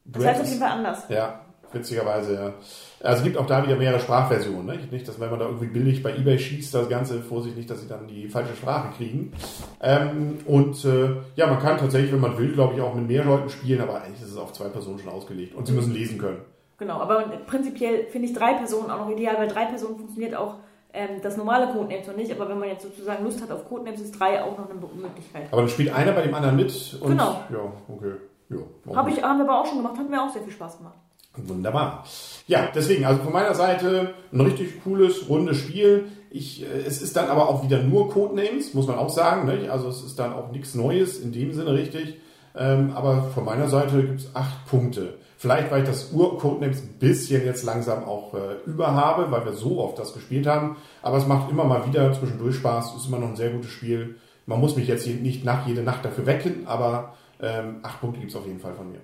Das 0.04 0.24
heißt 0.24 0.40
auf 0.42 0.48
jeden 0.48 0.60
Fall 0.60 0.70
anders. 0.70 1.04
Ja, 1.08 1.40
witzigerweise, 1.72 2.34
ja. 2.34 2.54
Also 3.02 3.18
es 3.18 3.24
gibt 3.24 3.36
auch 3.38 3.46
da 3.46 3.64
wieder 3.64 3.76
mehrere 3.76 4.00
Sprachversionen. 4.00 4.66
Ne? 4.66 4.78
Nicht, 4.90 5.08
dass 5.08 5.18
wenn 5.18 5.30
man 5.30 5.38
da 5.38 5.46
irgendwie 5.46 5.68
billig 5.68 6.02
bei 6.02 6.14
Ebay 6.14 6.38
schießt, 6.38 6.74
das 6.74 6.88
Ganze, 6.88 7.22
Vorsicht 7.22 7.56
nicht, 7.56 7.70
dass 7.70 7.80
sie 7.80 7.88
dann 7.88 8.06
die 8.06 8.28
falsche 8.28 8.54
Sprache 8.54 8.88
kriegen. 8.96 9.32
Ähm, 9.80 10.38
und 10.46 10.84
äh, 10.84 11.16
ja, 11.36 11.46
man 11.46 11.60
kann 11.60 11.78
tatsächlich, 11.78 12.12
wenn 12.12 12.20
man 12.20 12.36
will, 12.36 12.52
glaube 12.52 12.74
ich, 12.74 12.80
auch 12.80 12.94
mit 12.94 13.08
mehr 13.08 13.24
Leuten 13.24 13.48
spielen, 13.48 13.80
aber 13.80 14.02
eigentlich 14.02 14.20
ist 14.20 14.32
es 14.32 14.36
auf 14.36 14.52
zwei 14.52 14.68
Personen 14.68 14.98
schon 14.98 15.10
ausgelegt. 15.10 15.54
Und 15.54 15.66
sie 15.66 15.72
müssen 15.72 15.94
lesen 15.94 16.18
können. 16.18 16.40
Genau, 16.78 16.98
aber 16.98 17.24
prinzipiell 17.46 18.06
finde 18.06 18.28
ich 18.28 18.34
drei 18.34 18.54
Personen 18.54 18.90
auch 18.90 18.98
noch 18.98 19.10
ideal, 19.10 19.36
weil 19.38 19.48
drei 19.48 19.66
Personen 19.66 19.96
funktioniert 19.96 20.34
auch 20.34 20.56
ähm, 20.92 21.20
das 21.22 21.36
normale 21.36 21.68
Codenames 21.72 22.06
noch 22.06 22.16
nicht, 22.16 22.32
aber 22.32 22.48
wenn 22.48 22.58
man 22.58 22.68
jetzt 22.68 22.82
sozusagen 22.82 23.24
Lust 23.24 23.40
hat 23.40 23.50
auf 23.52 23.68
Codenames, 23.68 24.00
ist 24.00 24.18
3 24.18 24.42
auch 24.42 24.58
noch 24.58 24.68
eine 24.68 24.78
Möglichkeit. 24.78 25.46
Aber 25.52 25.62
dann 25.62 25.70
spielt 25.70 25.94
einer 25.94 26.12
bei 26.12 26.22
dem 26.22 26.34
anderen 26.34 26.56
mit 26.56 26.98
und. 27.00 27.10
Genau. 27.10 27.44
Ja, 27.50 27.72
okay. 27.88 28.14
Ja, 28.48 28.96
Hab 28.96 29.08
ich, 29.08 29.22
haben 29.22 29.38
wir 29.38 29.44
aber 29.48 29.60
auch 29.60 29.66
schon 29.66 29.76
gemacht, 29.76 29.96
hat 29.96 30.10
mir 30.10 30.20
auch 30.20 30.30
sehr 30.30 30.42
viel 30.42 30.52
Spaß 30.52 30.78
gemacht. 30.78 30.98
Wunderbar. 31.36 32.04
Ja, 32.46 32.68
deswegen, 32.74 33.04
also 33.04 33.22
von 33.22 33.32
meiner 33.32 33.54
Seite 33.54 34.14
ein 34.32 34.40
richtig 34.40 34.82
cooles, 34.82 35.28
rundes 35.28 35.58
Spiel. 35.58 36.06
Ich, 36.30 36.62
äh, 36.62 36.66
es 36.86 37.00
ist 37.00 37.16
dann 37.16 37.28
aber 37.28 37.48
auch 37.48 37.62
wieder 37.62 37.82
nur 37.82 38.10
Codenames, 38.10 38.74
muss 38.74 38.86
man 38.86 38.98
auch 38.98 39.10
sagen. 39.10 39.46
Ne? 39.46 39.70
Also 39.70 39.88
es 39.88 40.02
ist 40.02 40.18
dann 40.18 40.32
auch 40.32 40.50
nichts 40.50 40.74
Neues 40.74 41.18
in 41.20 41.32
dem 41.32 41.52
Sinne 41.52 41.72
richtig. 41.72 42.16
Ähm, 42.56 42.92
aber 42.94 43.30
von 43.34 43.44
meiner 43.44 43.68
Seite 43.68 44.02
gibt 44.02 44.20
es 44.20 44.34
acht 44.34 44.66
Punkte. 44.66 45.18
Vielleicht, 45.38 45.70
weil 45.70 45.82
ich 45.82 45.88
das 45.88 46.12
Ur-Codenames 46.12 46.82
ein 46.82 46.98
bisschen 46.98 47.46
jetzt 47.46 47.62
langsam 47.64 48.04
auch 48.04 48.34
äh, 48.34 48.56
über 48.66 48.94
habe, 48.94 49.30
weil 49.30 49.44
wir 49.44 49.52
so 49.52 49.80
oft 49.80 49.98
das 49.98 50.12
gespielt 50.12 50.46
haben. 50.46 50.76
Aber 51.00 51.16
es 51.16 51.26
macht 51.26 51.50
immer 51.50 51.64
mal 51.64 51.86
wieder 51.86 52.12
zwischendurch 52.12 52.56
Spaß. 52.56 52.96
Ist 52.96 53.06
immer 53.06 53.20
noch 53.20 53.28
ein 53.28 53.36
sehr 53.36 53.50
gutes 53.50 53.70
Spiel. 53.70 54.16
Man 54.46 54.60
muss 54.60 54.76
mich 54.76 54.88
jetzt 54.88 55.06
nicht 55.06 55.44
nach 55.44 55.66
jede 55.66 55.82
Nacht 55.82 56.04
dafür 56.04 56.26
wecken, 56.26 56.66
aber 56.66 57.14
ähm, 57.40 57.76
acht 57.82 58.00
Punkte 58.00 58.20
gibt 58.20 58.32
es 58.32 58.36
auf 58.36 58.46
jeden 58.46 58.60
Fall 58.60 58.74
von 58.74 58.90
mir. 58.90 59.00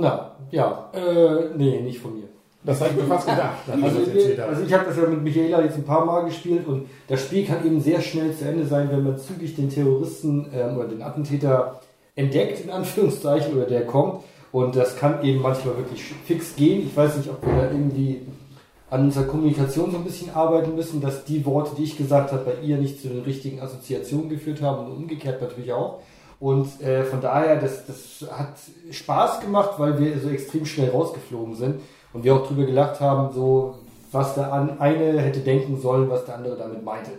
Na, 0.00 0.32
ja. 0.50 0.90
Äh, 0.92 1.56
nee, 1.56 1.80
nicht 1.80 1.98
von 1.98 2.14
mir. 2.14 2.28
Das 2.64 2.80
habe 2.80 2.90
ich 2.90 2.96
mir 2.96 3.04
fast 3.04 3.28
gedacht. 3.28 3.54
Also, 3.82 3.98
also, 3.98 4.62
ich 4.66 4.72
habe 4.72 4.84
das 4.86 4.96
ja 4.96 5.06
mit 5.06 5.22
Michaela 5.22 5.62
jetzt 5.62 5.76
ein 5.76 5.84
paar 5.84 6.04
Mal 6.04 6.24
gespielt 6.24 6.66
und 6.66 6.88
das 7.08 7.20
Spiel 7.20 7.44
kann 7.44 7.64
eben 7.64 7.80
sehr 7.80 8.00
schnell 8.00 8.34
zu 8.34 8.46
Ende 8.46 8.66
sein, 8.66 8.88
wenn 8.90 9.04
man 9.04 9.18
zügig 9.18 9.54
den 9.54 9.68
Terroristen 9.68 10.46
ähm, 10.54 10.78
oder 10.78 10.88
den 10.88 11.02
Attentäter 11.02 11.80
entdeckt, 12.16 12.64
in 12.64 12.70
Anführungszeichen, 12.70 13.54
oder 13.54 13.66
der 13.66 13.86
kommt 13.86 14.24
und 14.52 14.76
das 14.76 14.96
kann 14.96 15.22
eben 15.22 15.42
manchmal 15.42 15.76
wirklich 15.76 16.02
fix 16.26 16.56
gehen. 16.56 16.86
Ich 16.86 16.96
weiß 16.96 17.16
nicht, 17.16 17.28
ob 17.28 17.44
wir 17.44 17.54
da 17.54 17.70
irgendwie 17.70 18.22
an 18.88 19.02
unserer 19.02 19.24
Kommunikation 19.24 19.90
so 19.90 19.98
ein 19.98 20.04
bisschen 20.04 20.30
arbeiten 20.30 20.74
müssen, 20.74 21.00
dass 21.00 21.24
die 21.24 21.44
Worte, 21.44 21.72
die 21.76 21.84
ich 21.84 21.96
gesagt 21.96 22.32
habe, 22.32 22.44
bei 22.44 22.66
ihr 22.66 22.76
nicht 22.76 23.00
zu 23.00 23.08
den 23.08 23.22
richtigen 23.22 23.60
Assoziationen 23.60 24.28
geführt 24.28 24.62
haben 24.62 24.86
und 24.86 24.96
umgekehrt 24.96 25.42
natürlich 25.42 25.72
auch. 25.72 25.98
Und 26.44 26.78
äh, 26.82 27.04
von 27.04 27.22
daher, 27.22 27.56
das, 27.56 27.86
das 27.86 28.28
hat 28.30 28.52
Spaß 28.90 29.40
gemacht, 29.40 29.70
weil 29.78 29.98
wir 29.98 30.20
so 30.20 30.28
extrem 30.28 30.66
schnell 30.66 30.90
rausgeflogen 30.90 31.54
sind 31.54 31.80
und 32.12 32.22
wir 32.22 32.34
auch 32.34 32.46
drüber 32.46 32.64
gelacht 32.64 33.00
haben, 33.00 33.32
so 33.32 33.76
was 34.12 34.34
der 34.34 34.52
eine 34.52 35.22
hätte 35.22 35.40
denken 35.40 35.80
sollen, 35.80 36.10
was 36.10 36.26
der 36.26 36.34
andere 36.34 36.58
damit 36.58 36.84
meinte. 36.84 37.12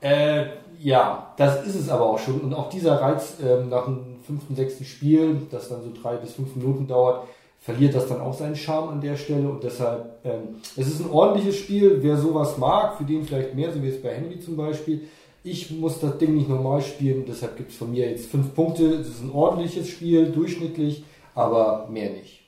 Äh, 0.00 0.46
ja, 0.78 1.34
das 1.36 1.66
ist 1.66 1.74
es 1.74 1.90
aber 1.90 2.06
auch 2.06 2.18
schon. 2.18 2.40
Und 2.40 2.54
auch 2.54 2.70
dieser 2.70 3.02
Reiz 3.02 3.34
ähm, 3.44 3.68
nach 3.68 3.84
dem 3.84 4.16
fünften, 4.26 4.56
sechsten 4.56 4.86
Spiel, 4.86 5.42
das 5.50 5.68
dann 5.68 5.82
so 5.82 5.90
drei 6.00 6.16
bis 6.16 6.32
fünf 6.32 6.56
Minuten 6.56 6.88
dauert, 6.88 7.24
verliert 7.60 7.94
das 7.94 8.08
dann 8.08 8.22
auch 8.22 8.32
seinen 8.32 8.56
Charme 8.56 8.88
an 8.88 9.00
der 9.02 9.16
Stelle 9.16 9.46
und 9.46 9.62
deshalb, 9.62 10.06
ähm, 10.24 10.56
es 10.74 10.86
ist 10.86 11.00
ein 11.00 11.10
ordentliches 11.10 11.56
Spiel, 11.56 11.98
wer 12.00 12.16
sowas 12.16 12.56
mag, 12.56 12.96
für 12.96 13.04
den 13.04 13.24
vielleicht 13.24 13.54
mehr, 13.54 13.70
so 13.70 13.82
wie 13.82 13.90
es 13.90 14.00
bei 14.00 14.14
Henry 14.14 14.40
zum 14.40 14.56
Beispiel, 14.56 15.02
Ich 15.46 15.70
muss 15.70 16.00
das 16.00 16.16
Ding 16.16 16.34
nicht 16.34 16.48
normal 16.48 16.80
spielen, 16.80 17.26
deshalb 17.28 17.58
gibt 17.58 17.70
es 17.70 17.76
von 17.76 17.90
mir 17.90 18.08
jetzt 18.08 18.30
fünf 18.30 18.54
Punkte. 18.54 18.86
Es 18.94 19.08
ist 19.08 19.20
ein 19.20 19.30
ordentliches 19.30 19.90
Spiel, 19.90 20.32
durchschnittlich, 20.32 21.04
aber 21.34 21.86
mehr 21.90 22.10
nicht. 22.10 22.40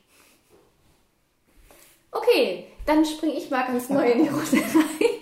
Okay, 2.11 2.65
dann 2.87 3.05
springe 3.05 3.35
ich 3.35 3.51
mal 3.51 3.67
ganz 3.67 3.89
neu 3.89 4.11
in 4.11 4.23
die 4.23 4.29
Runde 4.29 4.51
rein. 4.51 5.16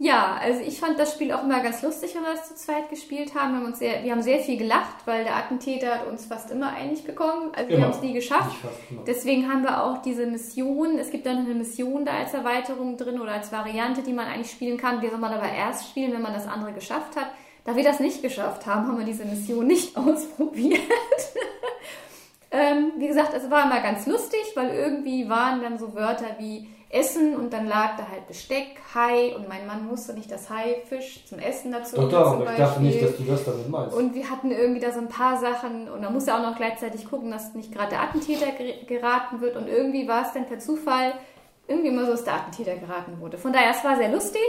Ja, 0.00 0.38
also 0.40 0.60
ich 0.60 0.78
fand 0.78 0.96
das 0.96 1.12
Spiel 1.12 1.32
auch 1.32 1.42
immer 1.42 1.60
ganz 1.60 1.82
lustig, 1.82 2.14
wenn 2.14 2.22
wir 2.22 2.30
das 2.30 2.46
zu 2.46 2.54
zweit 2.54 2.88
gespielt 2.88 3.34
haben. 3.34 3.52
Wir 3.52 3.58
haben, 3.58 3.66
uns 3.66 3.80
sehr, 3.80 4.04
wir 4.04 4.12
haben 4.12 4.22
sehr 4.22 4.38
viel 4.38 4.56
gelacht, 4.56 4.94
weil 5.06 5.24
der 5.24 5.34
Attentäter 5.34 5.92
hat 5.92 6.06
uns 6.06 6.26
fast 6.26 6.52
immer 6.52 6.72
einig 6.72 7.02
bekommen. 7.02 7.50
Also 7.52 7.70
wir 7.70 7.82
haben 7.82 7.90
es 7.90 8.00
nie 8.00 8.12
geschafft. 8.12 8.56
Deswegen 9.08 9.52
haben 9.52 9.64
wir 9.64 9.82
auch 9.82 10.00
diese 10.00 10.26
Mission. 10.26 10.98
Es 10.98 11.10
gibt 11.10 11.26
dann 11.26 11.38
eine 11.38 11.54
Mission 11.54 12.04
da 12.04 12.12
als 12.12 12.32
Erweiterung 12.32 12.96
drin 12.96 13.20
oder 13.20 13.32
als 13.32 13.50
Variante, 13.50 14.02
die 14.02 14.12
man 14.12 14.28
eigentlich 14.28 14.52
spielen 14.52 14.78
kann. 14.78 15.00
Die 15.00 15.08
soll 15.08 15.18
man 15.18 15.32
aber 15.32 15.50
erst 15.50 15.88
spielen, 15.88 16.12
wenn 16.12 16.22
man 16.22 16.32
das 16.32 16.46
andere 16.46 16.72
geschafft 16.72 17.16
hat. 17.16 17.32
Da 17.64 17.74
wir 17.74 17.82
das 17.82 17.98
nicht 17.98 18.22
geschafft 18.22 18.66
haben, 18.66 18.86
haben 18.86 18.98
wir 18.98 19.04
diese 19.04 19.24
Mission 19.24 19.66
nicht 19.66 19.96
ausprobiert. 19.96 20.80
ähm, 22.52 22.92
wie 22.98 23.08
gesagt, 23.08 23.34
es 23.34 23.50
war 23.50 23.64
immer 23.64 23.80
ganz 23.80 24.06
lustig, 24.06 24.40
weil 24.54 24.70
irgendwie 24.70 25.28
waren 25.28 25.60
dann 25.60 25.76
so 25.76 25.92
Wörter 25.96 26.36
wie 26.38 26.68
Essen 26.90 27.36
und 27.36 27.52
dann 27.52 27.66
lag 27.66 27.96
da 27.98 28.08
halt 28.10 28.26
Besteck, 28.26 28.80
Hai 28.94 29.34
und 29.36 29.46
mein 29.48 29.66
Mann 29.66 29.86
musste 29.86 30.14
nicht 30.14 30.30
das 30.32 30.48
Haifisch 30.48 31.26
zum 31.26 31.38
Essen 31.38 31.70
dazu 31.70 31.96
Doch, 31.96 32.08
doch, 32.08 32.32
aber 32.34 32.50
ich 32.52 32.56
dachte 32.56 32.80
nicht, 32.82 33.02
dass 33.02 33.16
du 33.16 33.24
das 33.24 33.44
damit 33.44 33.68
meinst. 33.68 33.94
Und 33.94 34.14
wir 34.14 34.30
hatten 34.30 34.50
irgendwie 34.50 34.80
da 34.80 34.90
so 34.90 35.00
ein 35.00 35.08
paar 35.08 35.36
Sachen 35.38 35.90
und 35.90 36.00
da 36.00 36.08
musste 36.08 36.34
auch 36.34 36.40
noch 36.42 36.56
gleichzeitig 36.56 37.08
gucken, 37.10 37.30
dass 37.30 37.52
nicht 37.54 37.72
gerade 37.72 37.90
der 37.90 38.02
Attentäter 38.02 38.46
ger- 38.46 38.86
geraten 38.86 39.40
wird 39.42 39.56
und 39.56 39.68
irgendwie 39.68 40.08
war 40.08 40.22
es 40.26 40.32
dann 40.32 40.46
per 40.46 40.58
Zufall 40.60 41.12
irgendwie 41.66 41.88
immer 41.88 42.06
so, 42.06 42.12
dass 42.12 42.24
der 42.24 42.34
Attentäter 42.34 42.76
geraten 42.76 43.20
wurde. 43.20 43.36
Von 43.36 43.52
daher, 43.52 43.72
es 43.72 43.84
war 43.84 43.96
sehr 43.98 44.10
lustig, 44.10 44.40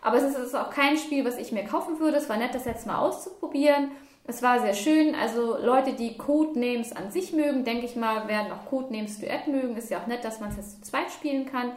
aber 0.00 0.16
es 0.16 0.34
ist 0.34 0.54
auch 0.56 0.70
kein 0.70 0.96
Spiel, 0.96 1.26
was 1.26 1.36
ich 1.36 1.52
mir 1.52 1.64
kaufen 1.64 2.00
würde. 2.00 2.16
Es 2.16 2.28
war 2.30 2.38
nett, 2.38 2.54
das 2.54 2.64
jetzt 2.64 2.86
mal 2.86 2.98
auszuprobieren. 3.00 3.90
Es 4.24 4.42
war 4.42 4.60
sehr 4.60 4.74
schön. 4.74 5.14
Also 5.14 5.58
Leute, 5.58 5.94
die 5.94 6.16
Codenames 6.16 6.92
an 6.92 7.10
sich 7.10 7.32
mögen, 7.32 7.64
denke 7.64 7.86
ich 7.86 7.96
mal, 7.96 8.28
werden 8.28 8.52
auch 8.52 8.66
Codenames 8.66 9.18
Duett 9.18 9.48
mögen. 9.48 9.76
Ist 9.76 9.90
ja 9.90 10.00
auch 10.00 10.06
nett, 10.06 10.24
dass 10.24 10.40
man 10.40 10.50
es 10.50 10.56
jetzt 10.56 10.76
zu 10.76 10.90
zweit 10.90 11.10
spielen 11.10 11.46
kann. 11.46 11.72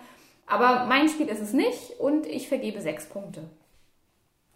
Aber 0.45 0.85
mein 0.85 1.09
Spiel 1.09 1.27
ist 1.27 1.41
es 1.41 1.53
nicht 1.53 1.99
und 1.99 2.27
ich 2.27 2.47
vergebe 2.47 2.79
sechs 2.81 3.09
Punkte. 3.09 3.41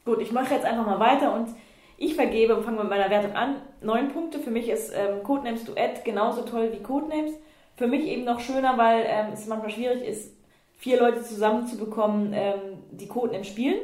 Gut, 0.06 0.22
ich 0.22 0.32
mache 0.32 0.54
jetzt 0.54 0.66
einfach 0.66 0.86
mal 0.86 1.00
weiter 1.00 1.34
und 1.34 1.50
ich 1.98 2.16
vergebe 2.16 2.56
und 2.56 2.64
fange 2.64 2.80
mit 2.80 2.90
meiner 2.90 3.10
Wertung 3.10 3.34
an. 3.34 3.62
Neun 3.82 4.10
Punkte. 4.10 4.40
Für 4.40 4.52
mich 4.52 4.70
ist 4.70 4.94
ähm, 4.96 5.24
Codenames 5.24 5.66
Duett 5.66 6.06
genauso 6.06 6.44
toll 6.44 6.72
wie 6.72 6.84
Codenames. 6.84 7.34
Für 7.76 7.88
mich 7.88 8.04
eben 8.04 8.24
noch 8.24 8.40
schöner, 8.40 8.78
weil 8.78 9.04
ähm, 9.08 9.34
es 9.34 9.48
manchmal 9.48 9.72
schwierig 9.72 10.04
ist, 10.04 10.34
vier 10.78 11.00
Leute 11.00 11.24
zusammenzubekommen, 11.24 12.34
ähm, 12.34 12.84
die 12.92 13.08
Codenames 13.08 13.48
spielen. 13.48 13.82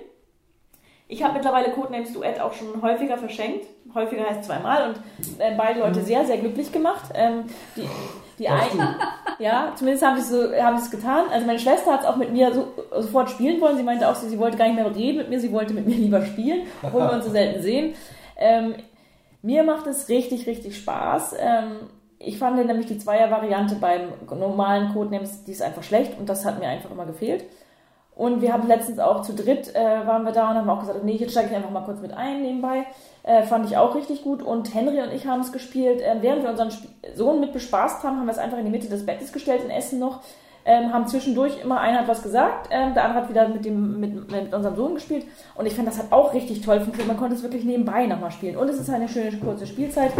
Ich 1.07 1.23
habe 1.23 1.35
mittlerweile 1.35 1.71
Codenames 1.71 2.13
Duett 2.13 2.39
auch 2.39 2.53
schon 2.53 2.81
häufiger 2.81 3.17
verschenkt. 3.17 3.67
Häufiger 3.93 4.27
heißt 4.27 4.43
zweimal 4.43 4.89
und 4.89 4.97
äh, 5.39 5.55
beide 5.55 5.81
Leute 5.81 6.01
sehr, 6.01 6.25
sehr 6.25 6.37
glücklich 6.37 6.71
gemacht. 6.71 7.11
Ähm, 7.13 7.43
die 7.75 7.87
die 8.39 8.49
einen, 8.49 8.95
ja, 9.39 9.71
zumindest 9.75 10.05
haben 10.05 10.15
sie 10.17 10.21
es 10.21 10.29
so, 10.29 10.51
es 10.51 10.91
getan. 10.91 11.25
Also 11.31 11.45
meine 11.45 11.59
Schwester 11.59 11.93
hat 11.93 12.01
es 12.01 12.05
auch 12.05 12.17
mit 12.17 12.31
mir 12.31 12.53
so, 12.53 12.67
sofort 13.01 13.29
spielen 13.29 13.61
wollen. 13.61 13.77
Sie 13.77 13.83
meinte 13.83 14.07
auch, 14.09 14.15
so, 14.15 14.27
sie 14.27 14.39
wollte 14.39 14.57
gar 14.57 14.65
nicht 14.65 14.75
mehr 14.75 14.93
reden 14.93 15.17
mit 15.17 15.29
mir, 15.29 15.39
sie 15.39 15.51
wollte 15.51 15.73
mit 15.73 15.87
mir 15.87 15.95
lieber 15.95 16.25
spielen, 16.25 16.67
obwohl 16.83 17.01
wir 17.01 17.13
uns 17.13 17.25
so 17.25 17.31
selten 17.31 17.61
sehen. 17.61 17.95
Ähm, 18.37 18.75
mir 19.41 19.63
macht 19.63 19.87
es 19.87 20.09
richtig, 20.09 20.47
richtig 20.47 20.77
Spaß. 20.77 21.35
Ähm, 21.39 21.89
ich 22.19 22.37
fand 22.37 22.57
nämlich 22.65 22.87
die 22.87 22.97
Zweier-Variante 22.97 23.75
beim 23.75 24.13
normalen 24.37 24.91
Codenames, 24.93 25.43
die 25.43 25.51
ist 25.51 25.61
einfach 25.61 25.83
schlecht 25.83 26.17
und 26.19 26.27
das 26.27 26.45
hat 26.45 26.59
mir 26.59 26.67
einfach 26.67 26.91
immer 26.91 27.05
gefehlt. 27.05 27.45
Und 28.15 28.41
wir 28.41 28.53
haben 28.53 28.67
letztens 28.67 28.99
auch 28.99 29.23
zu 29.23 29.33
dritt, 29.33 29.75
äh, 29.75 30.07
waren 30.07 30.23
wir 30.23 30.31
da 30.31 30.49
und 30.49 30.55
haben 30.55 30.69
auch 30.69 30.79
gesagt, 30.79 31.03
nee, 31.03 31.17
jetzt 31.17 31.31
steige 31.31 31.49
ich 31.49 31.55
einfach 31.55 31.69
mal 31.69 31.83
kurz 31.83 31.99
mit 31.99 32.13
ein 32.13 32.41
nebenbei. 32.41 32.85
Äh, 33.23 33.43
fand 33.43 33.65
ich 33.65 33.75
auch 33.75 33.93
richtig 33.93 34.23
gut. 34.23 34.41
Und 34.41 34.73
Henry 34.73 35.01
und 35.01 35.11
ich 35.11 35.27
haben 35.27 35.41
es 35.41 35.51
gespielt. 35.51 36.01
Äh, 36.01 36.17
während 36.21 36.43
wir 36.43 36.49
unseren 36.49 36.69
Sp 36.71 36.87
Sohn 37.13 37.41
mit 37.41 37.51
bespaßt 37.51 38.03
haben, 38.03 38.17
haben 38.17 38.25
wir 38.25 38.31
es 38.31 38.37
einfach 38.37 38.57
in 38.57 38.65
die 38.65 38.71
Mitte 38.71 38.87
des 38.87 39.05
Bettes 39.05 39.33
gestellt 39.33 39.63
in 39.63 39.69
Essen 39.69 39.99
noch. 39.99 40.21
Ähm, 40.67 40.93
haben 40.93 41.07
zwischendurch 41.07 41.61
immer 41.61 41.79
einer 41.79 41.99
hat 41.99 42.07
was 42.07 42.23
gesagt, 42.23 42.69
ähm, 42.71 42.95
der 42.95 43.03
andere 43.03 43.21
hat 43.21 43.29
wieder 43.29 43.47
mit, 43.47 43.65
dem, 43.65 43.99
mit, 43.99 44.31
mit 44.31 44.53
unserem 44.53 44.75
Sohn 44.75 44.95
gespielt. 44.95 45.25
Und 45.55 45.65
ich 45.65 45.75
fand, 45.75 45.87
das 45.87 45.99
hat 45.99 46.11
auch 46.11 46.33
richtig 46.33 46.61
toll 46.61 46.79
funktioniert. 46.79 47.07
Man 47.07 47.17
konnte 47.17 47.35
es 47.35 47.43
wirklich 47.43 47.65
nebenbei 47.65 48.07
nochmal 48.07 48.31
spielen. 48.31 48.57
Und 48.57 48.69
es 48.69 48.79
ist 48.79 48.89
eine 48.89 49.09
schöne 49.09 49.37
kurze 49.37 49.67
Spielzeit. 49.67 50.11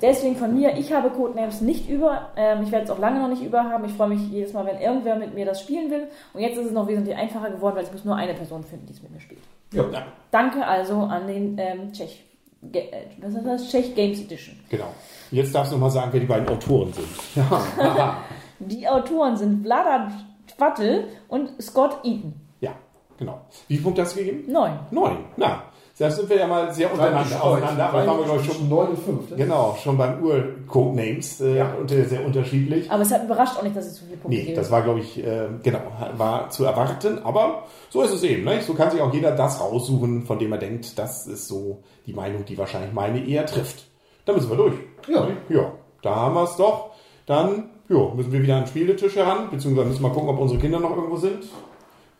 Deswegen 0.00 0.36
von 0.36 0.54
mir, 0.54 0.76
ich 0.76 0.92
habe 0.92 1.10
Codenames 1.10 1.60
nicht 1.60 1.88
über. 1.88 2.30
Ähm, 2.36 2.62
ich 2.62 2.72
werde 2.72 2.84
es 2.84 2.90
auch 2.90 2.98
lange 2.98 3.20
noch 3.20 3.28
nicht 3.28 3.42
über 3.42 3.64
haben. 3.64 3.84
Ich 3.84 3.92
freue 3.92 4.08
mich 4.08 4.20
jedes 4.30 4.52
Mal, 4.52 4.66
wenn 4.66 4.80
irgendwer 4.80 5.16
mit 5.16 5.34
mir 5.34 5.44
das 5.44 5.60
spielen 5.60 5.90
will. 5.90 6.08
Und 6.32 6.40
jetzt 6.40 6.56
ist 6.56 6.66
es 6.66 6.72
noch 6.72 6.88
wesentlich 6.88 7.16
einfacher 7.16 7.50
geworden, 7.50 7.76
weil 7.76 7.84
ich 7.84 7.92
muss 7.92 8.04
nur 8.04 8.16
eine 8.16 8.34
Person 8.34 8.64
finden, 8.64 8.86
die 8.86 8.92
es 8.92 9.02
mit 9.02 9.12
mir 9.12 9.20
spielt. 9.20 9.42
Ja. 9.72 9.84
Danke 10.30 10.66
also 10.66 10.94
an 11.02 11.26
den 11.26 11.56
ähm, 11.58 11.92
Tschech. 11.92 12.24
Ge 12.62 12.82
äh, 12.82 13.06
was 13.22 13.34
ist 13.34 13.46
das? 13.46 13.70
Tschech 13.70 13.94
Games 13.94 14.20
Edition. 14.20 14.54
genau. 14.68 14.92
Jetzt 15.30 15.54
darfst 15.54 15.72
du 15.72 15.76
noch 15.76 15.82
mal 15.84 15.90
sagen, 15.90 16.08
wer 16.12 16.20
die 16.20 16.26
beiden 16.26 16.48
Autoren 16.48 16.92
sind. 16.92 17.08
Ja, 17.34 18.18
Die 18.58 18.86
Autoren 18.86 19.36
sind 19.36 19.62
Vlada 19.64 20.10
Twattel 20.54 21.08
und 21.28 21.50
Scott 21.62 21.98
Eaton. 22.04 22.34
ja 22.60 22.72
genau. 23.16 23.40
Wie 23.68 23.74
viele 23.74 23.84
Punkte 23.84 24.02
hast 24.02 24.14
du 24.14 24.18
gegeben? 24.18 24.50
Neun. 24.52 24.78
Neun. 24.90 25.18
Na, 25.36 25.62
da 26.00 26.10
sind 26.10 26.30
wir 26.30 26.36
ja 26.38 26.46
mal 26.46 26.72
sehr 26.72 26.90
untereinander 26.90 27.44
auseinander. 27.44 27.88
Aber 27.90 28.06
waren 28.06 28.18
wir, 28.20 28.24
glaube 28.24 28.40
ich, 28.40 28.52
schon, 28.52 28.68
neun 28.70 28.88
und 28.88 28.98
fünf. 28.98 29.30
ne? 29.30 29.36
genau, 29.36 29.76
schon 29.82 29.98
beim 29.98 30.22
Ur-Codenames 30.22 31.40
äh, 31.42 31.58
Ja. 31.58 31.74
und 31.78 31.88
sehr 31.90 32.24
unterschiedlich. 32.24 32.90
Aber 32.90 33.02
es 33.02 33.10
hat 33.12 33.24
überrascht 33.24 33.56
auch 33.58 33.62
nicht, 33.62 33.76
dass 33.76 33.86
es 33.86 33.96
so 33.96 34.04
viele 34.06 34.16
Punkte 34.16 34.38
Nee, 34.38 34.46
gibt. 34.46 34.58
das 34.58 34.70
war, 34.70 34.82
glaube 34.82 35.00
ich, 35.00 35.18
äh, 35.18 35.48
genau, 35.62 35.80
war 36.16 36.48
zu 36.50 36.64
erwarten, 36.64 37.18
aber 37.22 37.64
so 37.90 38.02
ist 38.02 38.12
es 38.14 38.22
eben. 38.22 38.44
Ne? 38.44 38.60
So 38.62 38.72
kann 38.74 38.90
sich 38.90 39.00
auch 39.00 39.12
jeder 39.12 39.32
das 39.32 39.60
raussuchen, 39.60 40.24
von 40.24 40.38
dem 40.38 40.52
er 40.52 40.58
denkt, 40.58 40.98
das 40.98 41.26
ist 41.26 41.48
so 41.48 41.82
die 42.06 42.14
Meinung, 42.14 42.44
die 42.46 42.56
wahrscheinlich 42.56 42.92
meine 42.92 43.24
eher 43.24 43.44
trifft. 43.44 43.84
Da 44.24 44.32
müssen 44.32 44.48
wir 44.48 44.56
durch. 44.56 44.74
Ja. 45.06 45.26
Ja, 45.48 45.72
da 46.02 46.14
haben 46.16 46.34
wir 46.34 46.44
es 46.44 46.56
doch. 46.56 46.90
Dann 47.26 47.68
ja, 47.88 47.98
müssen 48.14 48.32
wir 48.32 48.42
wieder 48.42 48.54
an 48.56 48.62
den 48.62 48.68
Spieletisch 48.68 49.16
heran, 49.16 49.48
beziehungsweise 49.50 49.88
müssen 49.88 50.02
wir 50.02 50.08
mal 50.08 50.14
gucken, 50.14 50.30
ob 50.30 50.38
unsere 50.38 50.60
Kinder 50.60 50.80
noch 50.80 50.96
irgendwo 50.96 51.16
sind. 51.16 51.44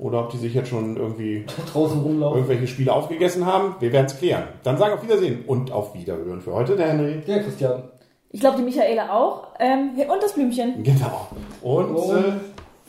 Oder 0.01 0.21
ob 0.21 0.31
die 0.31 0.39
sich 0.39 0.55
jetzt 0.55 0.71
schon 0.71 0.97
irgendwie 0.97 1.45
Draußen 1.73 2.01
rumlaufen. 2.01 2.39
irgendwelche 2.39 2.67
Spiele 2.67 2.93
aufgegessen 2.93 3.45
haben. 3.45 3.75
Wir 3.81 3.93
werden 3.93 4.07
es 4.07 4.19
klären. 4.19 4.45
Dann 4.63 4.79
sagen 4.79 4.95
auf 4.95 5.03
Wiedersehen 5.03 5.45
und 5.47 5.71
auf 5.73 5.95
Wiederhören 5.95 6.41
für 6.41 6.55
heute, 6.55 6.75
der 6.75 6.89
Henry. 6.89 7.23
Ja, 7.27 7.39
Christian. 7.41 7.83
Ich 8.31 8.41
glaube, 8.41 8.57
die 8.59 8.63
Michaela 8.63 9.13
auch. 9.13 9.49
Ähm, 9.59 9.91
und 10.09 10.23
das 10.23 10.33
Blümchen. 10.33 10.83
Genau. 10.83 11.29
Und, 11.63 11.95
Und 11.95 12.17
äh, 12.17 12.33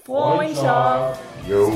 Freundschaft. 0.06 1.20
Jo. 1.50 1.70